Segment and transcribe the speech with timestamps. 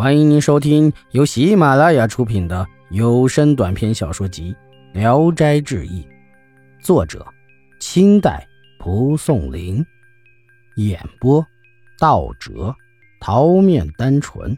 [0.00, 4.56] 欢迎您收听由喜马拉雅出品的有声短篇小说集
[4.98, 6.02] 《聊斋志异》，
[6.82, 7.22] 作者：
[7.80, 8.48] 清代
[8.78, 9.84] 蒲松龄，
[10.76, 11.46] 演播：
[11.98, 12.74] 道哲、
[13.20, 14.56] 桃面单纯，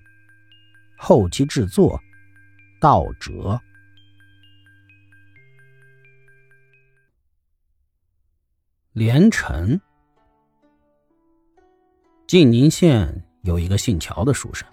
[0.96, 2.00] 后期制作：
[2.80, 3.60] 道哲。
[8.92, 9.80] 连城，
[12.28, 14.64] 晋宁县有一个姓乔的书生。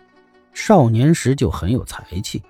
[0.54, 2.42] 少年时就很有才气，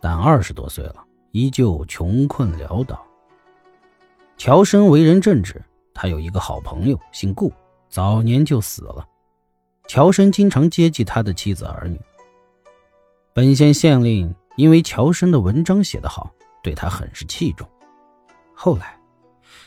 [0.00, 3.04] 但二十多岁了，依旧穷困潦倒。
[4.36, 5.62] 乔生为人正直，
[5.94, 7.52] 他有一个好朋友，姓顾，
[7.88, 9.06] 早年就死了。
[9.88, 12.00] 乔生经常接济他的妻子儿女。
[13.32, 16.30] 本县县令因为乔生的文章写得好，
[16.62, 17.68] 对他很是器重。
[18.54, 18.98] 后来，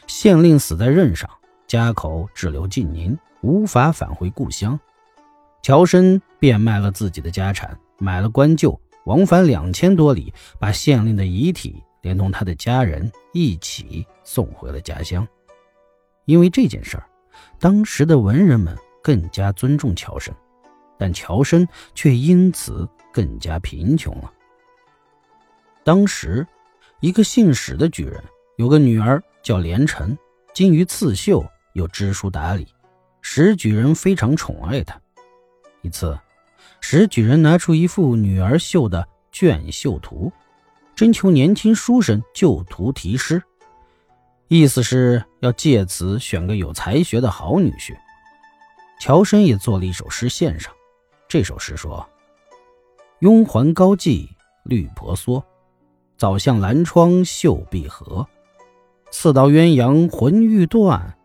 [0.08, 1.30] 县令死在任上，
[1.67, 4.80] 家口滞留晋宁，无法返回故乡。
[5.61, 15.27] 乔生变卖了自己的家产，买了官厩，往返两千多里，把县令的遗体连同他的家人一起送回了家乡。
[16.25, 17.05] 因为这件事儿，
[17.59, 20.33] 当时的文人们更加尊重乔生，
[20.97, 24.31] 但乔生却因此更加贫穷了。
[25.83, 26.47] 当时，
[27.01, 28.23] 一个姓史的举人
[28.57, 30.17] 有个女儿叫连城，
[30.53, 32.67] 精于刺绣，又知书达理，
[33.21, 34.99] 史举人非常宠爱她。
[35.81, 36.17] 一次，
[36.81, 40.31] 石举人拿出一幅女儿绣的卷绣图，
[40.95, 43.41] 征求年轻书生就图题诗，
[44.47, 47.95] 意思是要借此选个有才学的好女婿。
[49.00, 50.73] 乔生也做了一首诗献上。
[51.30, 52.05] 这首诗说
[53.19, 54.27] ：“雍环高髻
[54.63, 55.41] 绿婆娑，
[56.17, 58.27] 早向兰窗绣碧荷。
[59.11, 61.17] 刺刀鸳鸯魂欲断，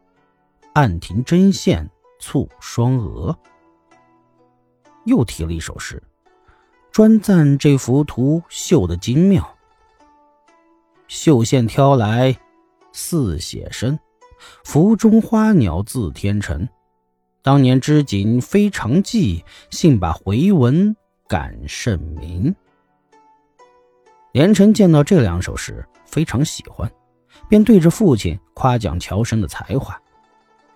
[0.75, 3.37] 暗停针线蹙双蛾。”
[5.05, 6.03] 又提了一首诗，
[6.91, 9.57] 专赞这幅图绣的精妙。
[11.09, 12.37] 绣线挑来
[12.93, 13.99] 似写生，
[14.65, 16.69] 幅中花鸟自天成。
[17.43, 20.97] 当年织锦非常记，幸把回文
[21.29, 22.55] 感甚明。
[24.33, 26.91] 连城见到这两首诗，非常喜欢，
[27.49, 30.01] 便对着父亲夸奖乔生的才华，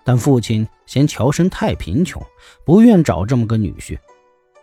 [0.05, 2.22] 但父亲嫌乔生太贫穷，
[2.66, 3.99] 不愿找这么个女婿。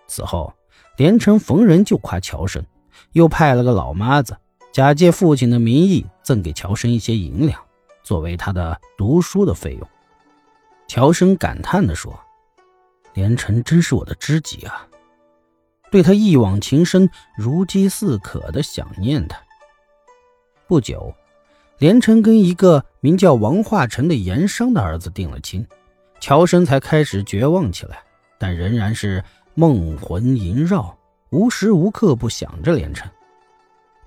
[0.08, 0.54] 此后，
[0.98, 2.64] 连城逢人就夸乔生，
[3.14, 4.38] 又派了个老妈子，
[4.72, 7.60] 假借父亲的名义赠给乔生一些银两，
[8.04, 9.90] 作为他的读书的费用。
[10.88, 12.18] 乔生感叹地说
[13.14, 14.88] ：“连城真是我的知己啊，
[15.90, 19.38] 对他一往情深，如饥似渴的想念他。”
[20.68, 21.14] 不久，
[21.80, 25.66] 连城跟一个名叫王化成的盐商的儿子定了亲，
[26.20, 28.04] 乔生才开始绝望起来，
[28.38, 29.24] 但仍然是。
[29.58, 30.98] 梦魂萦绕，
[31.30, 33.10] 无时无刻不想着连城。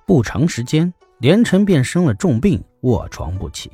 [0.06, 3.72] 不长时间，连城便生了重病，卧床不起。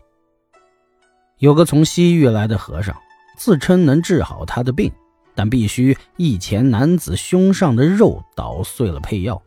[1.38, 2.96] 有个从西域来的和尚，
[3.36, 4.90] 自称能治好他的病，
[5.34, 9.42] 但必须一钱男子胸上的肉捣碎了配药。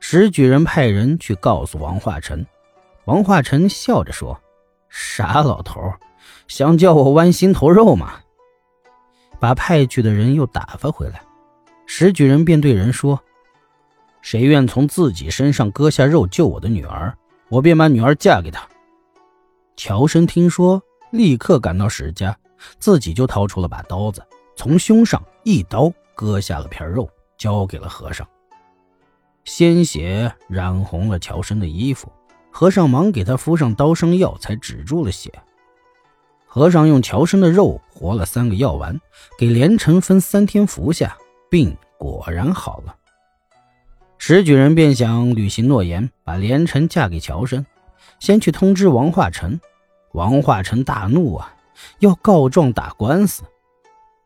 [0.00, 2.44] 石举人派人去告诉王化成，
[3.04, 4.40] 王化成笑着说
[4.88, 5.92] ：“傻老头，
[6.46, 8.20] 想叫我剜心头肉吗？”
[9.40, 11.22] 把派去的人又打发回来，
[11.86, 13.20] 石举人便对人说
[14.20, 17.16] ：“谁愿从自己身上割下肉救我的女儿，
[17.48, 18.66] 我便把女儿嫁给他。”
[19.76, 22.36] 乔生听说，立刻赶到史家，
[22.78, 24.20] 自己就掏出了把刀子，
[24.56, 28.26] 从胸上一刀割下了片肉，交给了和尚。
[29.44, 32.12] 鲜血染红了乔生的衣服，
[32.50, 35.32] 和尚忙给他敷上刀伤药，才止住了血。
[36.58, 39.00] 和尚用乔生的肉和了三个药丸，
[39.38, 41.16] 给连城分三天服下，
[41.48, 42.96] 病果然好了。
[44.18, 47.64] 石举人便想履行诺言，把连城嫁给乔生，
[48.18, 49.60] 先去通知王化成。
[50.14, 51.54] 王化成大怒啊，
[52.00, 53.44] 要告状打官司。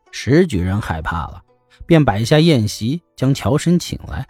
[0.09, 1.43] 石举人害怕了，
[1.85, 4.25] 便摆下宴席，将乔生请来，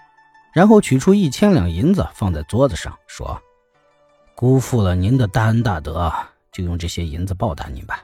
[0.52, 3.42] 然后取出一千两银子放在桌子上，说
[4.36, 6.12] ：“辜负了您的大恩大德。”
[6.54, 8.04] 就用这些银子报答您吧，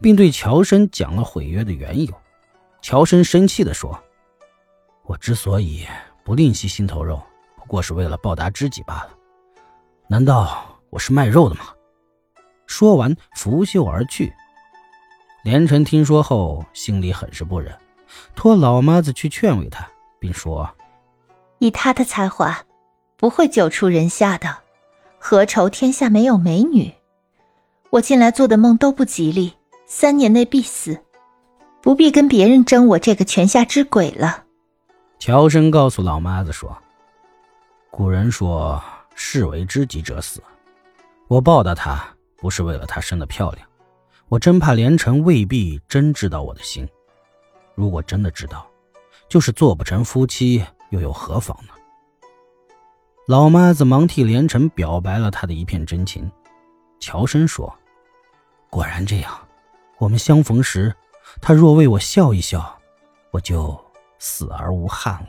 [0.00, 2.12] 并对乔生讲了毁约的缘由。
[2.80, 4.00] 乔生生气地说
[5.04, 5.86] ：“我之所以
[6.24, 7.22] 不吝惜心头肉，
[7.56, 9.10] 不过是为了报答知己罢了。
[10.08, 11.66] 难道我是卖肉的吗？”
[12.66, 14.32] 说完，拂袖而去。
[15.44, 17.76] 连城听说后，心里很是不忍，
[18.34, 19.86] 托老妈子去劝慰他，
[20.18, 20.68] 并说
[21.60, 22.64] ：“以他的才华，
[23.16, 24.58] 不会久出人下的。
[25.18, 26.92] 何愁天下没有美女？”
[27.96, 29.54] 我近来做的梦都不吉利，
[29.86, 31.00] 三年内必死，
[31.80, 34.44] 不必跟别人争我这个泉下之鬼了。
[35.18, 36.76] 乔生告诉老妈子说
[37.90, 38.82] ：“古人说，
[39.14, 40.42] 士为知己者死。
[41.26, 42.06] 我报答他，
[42.36, 43.66] 不是为了她生得漂亮，
[44.28, 46.86] 我真怕连城未必真知道我的心。
[47.74, 48.66] 如果真的知道，
[49.26, 51.72] 就是做不成夫妻，又有何妨呢？”
[53.26, 56.30] 老妈子忙替连城表白了他的一片真情。
[57.00, 57.74] 乔生说
[58.70, 59.32] ：“果然这样，
[59.98, 60.94] 我们相逢时，
[61.40, 62.78] 他若为我笑一笑，
[63.30, 63.78] 我就……”
[64.18, 65.28] 死而无憾了。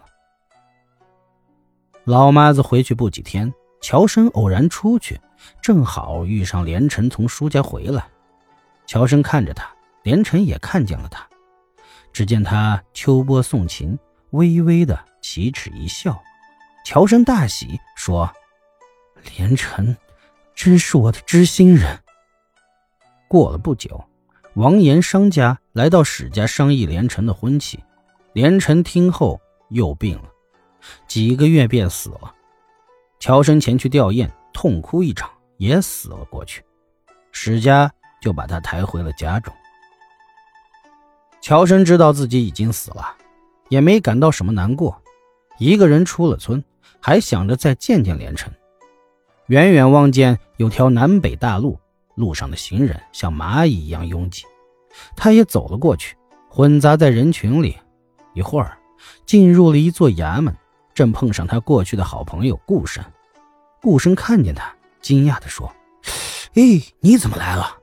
[2.05, 5.19] 老妈子回去不几天，乔生偶然出去，
[5.61, 8.07] 正好遇上连城从舒家回来。
[8.85, 9.69] 乔生看着他，
[10.03, 11.27] 连城也看见了他。
[12.13, 13.99] 只见他秋波送琴，
[14.29, 16.17] 微微的启齿一笑。
[16.85, 18.33] 乔生大喜，说
[19.37, 19.95] ：“连城，
[20.55, 22.01] 真是我的知心人。”
[23.27, 24.03] 过了不久，
[24.55, 27.83] 王延商家来到史家商议连城的婚期。
[28.33, 30.29] 连城听后又病了，
[31.07, 32.33] 几个月便死了。
[33.19, 36.63] 乔生前去吊唁，痛哭一场，也死了过去。
[37.31, 37.91] 史家
[38.21, 39.51] 就把他抬回了家中。
[41.41, 43.15] 乔生知道自己已经死了，
[43.69, 45.01] 也没感到什么难过，
[45.57, 46.63] 一个人出了村，
[46.99, 48.53] 还想着再见见连城。
[49.47, 51.79] 远远望见有条南北大路，
[52.17, 54.43] 路上的行人像蚂蚁一样拥挤，
[55.15, 56.17] 他也走了过去，
[56.49, 57.77] 混杂在人群里。
[58.33, 58.75] 一会儿，
[59.25, 60.53] 进入了一座衙门，
[60.95, 63.03] 正碰上他过去的好朋友顾生。
[63.81, 65.71] 顾生看见他，惊讶地说
[66.57, 67.77] ：“哎，你怎么来了？”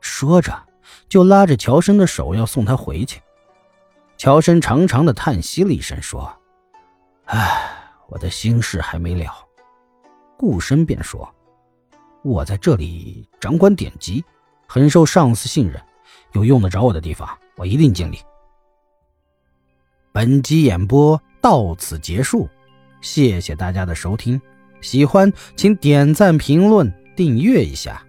[0.00, 0.62] 说着，
[1.08, 3.22] 就拉着乔生的手要送他回去。
[4.18, 6.30] 乔生长长的叹息了一声，说
[7.24, 7.72] ：“唉，
[8.08, 9.32] 我的心事还没了。”
[10.36, 11.26] 顾生便说
[12.22, 14.24] ：“我在这里掌管典籍，
[14.66, 15.80] 很受上司信任，
[16.32, 18.18] 有用得着我的地方，我一定尽力。”
[20.12, 22.48] 本集演播到此结束，
[23.00, 24.40] 谢谢大家的收听，
[24.80, 28.04] 喜欢请点赞、评论、订阅一下。